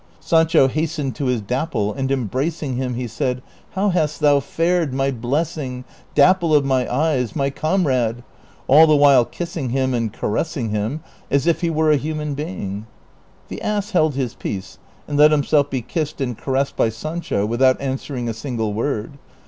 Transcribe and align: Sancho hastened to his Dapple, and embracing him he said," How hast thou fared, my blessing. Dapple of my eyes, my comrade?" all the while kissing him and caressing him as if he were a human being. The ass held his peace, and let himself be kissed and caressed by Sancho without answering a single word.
Sancho 0.19 0.67
hastened 0.67 1.13
to 1.17 1.25
his 1.25 1.41
Dapple, 1.41 1.93
and 1.93 2.11
embracing 2.11 2.75
him 2.75 2.95
he 2.95 3.05
said," 3.05 3.43
How 3.75 3.89
hast 3.89 4.19
thou 4.19 4.39
fared, 4.39 4.95
my 4.95 5.11
blessing. 5.11 5.83
Dapple 6.15 6.55
of 6.55 6.65
my 6.65 6.91
eyes, 6.91 7.35
my 7.35 7.51
comrade?" 7.51 8.23
all 8.67 8.87
the 8.87 8.95
while 8.95 9.25
kissing 9.25 9.69
him 9.69 9.93
and 9.93 10.11
caressing 10.11 10.69
him 10.71 11.03
as 11.29 11.45
if 11.45 11.61
he 11.61 11.69
were 11.69 11.91
a 11.91 11.97
human 11.97 12.33
being. 12.33 12.87
The 13.47 13.61
ass 13.61 13.91
held 13.91 14.15
his 14.15 14.33
peace, 14.33 14.79
and 15.07 15.19
let 15.19 15.29
himself 15.29 15.69
be 15.69 15.83
kissed 15.83 16.19
and 16.19 16.35
caressed 16.35 16.75
by 16.75 16.89
Sancho 16.89 17.45
without 17.45 17.79
answering 17.79 18.27
a 18.27 18.33
single 18.33 18.73
word. 18.73 19.19